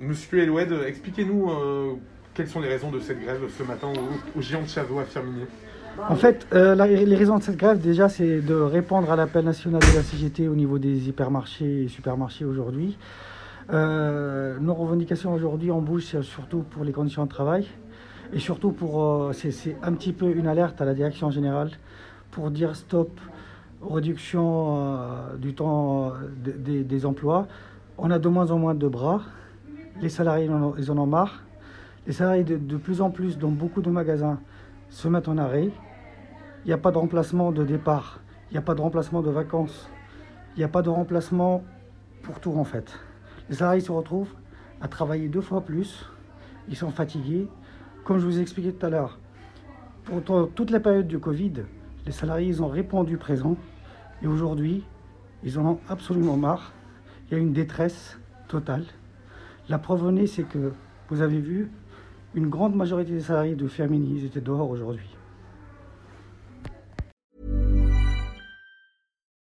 Monsieur 0.00 0.44
Eloued, 0.44 0.72
expliquez-nous 0.86 1.50
euh, 1.50 1.94
quelles 2.32 2.46
sont 2.46 2.60
les 2.60 2.68
raisons 2.68 2.92
de 2.92 3.00
cette 3.00 3.20
grève 3.20 3.40
ce 3.48 3.64
matin 3.64 3.88
au, 3.88 4.38
au 4.38 4.40
géant 4.40 4.62
de 4.62 4.68
Chavo 4.68 5.00
à 5.00 5.04
Firminy. 5.04 5.42
En 6.08 6.14
fait, 6.14 6.46
euh, 6.52 6.76
les 6.86 7.16
raisons 7.16 7.38
de 7.38 7.42
cette 7.42 7.56
grève, 7.56 7.80
déjà, 7.80 8.08
c'est 8.08 8.40
de 8.40 8.54
répondre 8.54 9.10
à 9.10 9.16
l'appel 9.16 9.44
national 9.44 9.80
de 9.80 9.96
la 9.96 10.04
CGT 10.04 10.46
au 10.46 10.54
niveau 10.54 10.78
des 10.78 11.08
hypermarchés 11.08 11.84
et 11.84 11.88
supermarchés 11.88 12.44
aujourd'hui. 12.44 12.96
Euh, 13.70 14.56
nos 14.60 14.74
revendications 14.74 15.34
aujourd'hui 15.34 15.72
en 15.72 15.80
bouge, 15.80 16.04
c'est 16.04 16.22
surtout 16.22 16.58
pour 16.58 16.84
les 16.84 16.92
conditions 16.92 17.24
de 17.24 17.30
travail 17.30 17.66
et 18.32 18.38
surtout 18.38 18.70
pour, 18.70 19.30
c'est 19.32 19.76
un 19.82 19.92
petit 19.94 20.12
peu 20.12 20.30
une 20.30 20.46
alerte 20.46 20.80
à 20.80 20.84
la 20.84 20.94
direction 20.94 21.30
générale 21.32 21.72
pour 22.30 22.52
dire 22.52 22.76
stop 22.76 23.10
euh, 23.82 24.00
du 25.38 25.54
temps 25.54 26.12
des 26.44 27.06
emplois. 27.06 27.48
On 27.98 28.12
a 28.12 28.20
de 28.20 28.28
moins 28.28 28.52
en 28.52 28.58
moins 28.58 28.74
de 28.76 28.86
bras. 28.86 29.22
Les 30.00 30.08
salariés, 30.08 30.46
ils 30.78 30.90
en 30.90 30.98
ont- 30.98 31.06
marre. 31.06 31.42
Les 32.06 32.12
salariés, 32.12 32.44
de, 32.44 32.56
de 32.56 32.76
plus 32.76 33.00
en 33.00 33.10
plus, 33.10 33.38
dans 33.38 33.50
beaucoup 33.50 33.82
de 33.82 33.90
magasins, 33.90 34.40
se 34.90 35.08
mettent 35.08 35.28
en 35.28 35.36
arrêt. 35.38 35.70
Il 36.64 36.68
n'y 36.68 36.72
a 36.72 36.78
pas 36.78 36.90
de 36.92 36.98
remplacement 36.98 37.52
de 37.52 37.64
départ. 37.64 38.20
Il 38.50 38.54
n'y 38.54 38.58
a 38.58 38.62
pas 38.62 38.74
de 38.74 38.80
remplacement 38.80 39.22
de 39.22 39.30
vacances. 39.30 39.88
Il 40.56 40.58
n'y 40.60 40.64
a 40.64 40.68
pas 40.68 40.82
de 40.82 40.88
remplacement 40.88 41.62
pour 42.22 42.40
tout, 42.40 42.52
en 42.56 42.64
fait. 42.64 42.98
Les 43.48 43.56
salariés 43.56 43.80
se 43.80 43.92
retrouvent 43.92 44.32
à 44.80 44.88
travailler 44.88 45.28
deux 45.28 45.40
fois 45.40 45.60
plus. 45.62 46.06
Ils 46.68 46.76
sont 46.76 46.90
fatigués. 46.90 47.48
Comme 48.04 48.18
je 48.18 48.24
vous 48.24 48.38
ai 48.38 48.40
expliqué 48.42 48.72
tout 48.72 48.86
à 48.86 48.90
l'heure, 48.90 49.18
pendant 50.04 50.46
toute 50.46 50.70
la 50.70 50.80
période 50.80 51.06
du 51.06 51.18
Covid, 51.18 51.52
les 52.06 52.12
salariés 52.12 52.48
ils 52.48 52.62
ont 52.62 52.68
répondu 52.68 53.18
présent. 53.18 53.56
Et 54.22 54.26
aujourd'hui, 54.26 54.84
ils 55.44 55.58
en 55.58 55.66
ont 55.66 55.80
absolument 55.88 56.36
marre. 56.36 56.72
Il 57.30 57.34
y 57.34 57.36
a 57.36 57.40
une 57.40 57.52
détresse 57.52 58.18
totale. 58.48 58.84
La 59.68 59.78
preuve 59.78 60.04
en 60.04 60.16
est, 60.16 60.26
c'est 60.26 60.44
que, 60.44 60.72
vous 61.10 61.20
avez 61.20 61.40
vu, 61.40 61.70
une 62.34 62.48
grande 62.48 62.74
majorité 62.74 63.12
des 63.12 63.20
salariés 63.20 63.54
de 63.54 63.68
Firmini, 63.68 64.24
étaient 64.24 64.40
dehors 64.40 64.70
aujourd'hui. 64.70 65.17